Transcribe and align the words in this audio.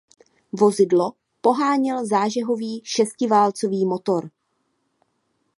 Vozidlo 0.53 1.13
poháněl 1.41 2.05
zážehový 2.05 2.81
šestiválcový 2.85 3.85
motor. 3.85 4.29